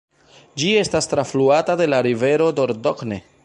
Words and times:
Ĝi 0.61 0.71
estas 0.83 1.09
trafluata 1.11 1.77
de 1.83 1.89
la 1.95 2.01
rivero 2.09 2.49
Dordogne. 2.63 3.23